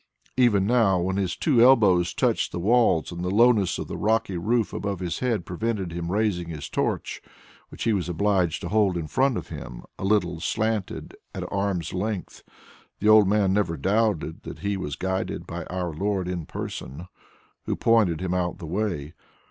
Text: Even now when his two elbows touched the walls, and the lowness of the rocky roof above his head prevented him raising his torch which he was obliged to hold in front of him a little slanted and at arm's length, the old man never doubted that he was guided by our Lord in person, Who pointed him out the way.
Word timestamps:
Even 0.35 0.65
now 0.65 0.99
when 0.99 1.17
his 1.17 1.35
two 1.35 1.61
elbows 1.61 2.15
touched 2.15 2.51
the 2.51 2.59
walls, 2.59 3.11
and 3.11 3.23
the 3.23 3.29
lowness 3.29 3.77
of 3.77 3.87
the 3.87 3.99
rocky 3.99 4.35
roof 4.35 4.73
above 4.73 4.99
his 4.99 5.19
head 5.19 5.45
prevented 5.45 5.91
him 5.91 6.11
raising 6.11 6.49
his 6.49 6.67
torch 6.69 7.21
which 7.69 7.83
he 7.83 7.93
was 7.93 8.09
obliged 8.09 8.61
to 8.61 8.69
hold 8.69 8.97
in 8.97 9.05
front 9.05 9.37
of 9.37 9.49
him 9.49 9.83
a 9.99 10.03
little 10.03 10.39
slanted 10.39 11.15
and 11.35 11.43
at 11.43 11.53
arm's 11.53 11.93
length, 11.93 12.41
the 12.97 13.07
old 13.07 13.27
man 13.27 13.53
never 13.53 13.77
doubted 13.77 14.41
that 14.41 14.57
he 14.61 14.75
was 14.75 14.95
guided 14.95 15.45
by 15.45 15.65
our 15.65 15.93
Lord 15.93 16.27
in 16.27 16.47
person, 16.47 17.07
Who 17.65 17.75
pointed 17.75 18.21
him 18.21 18.33
out 18.33 18.57
the 18.57 18.65
way. 18.65 19.13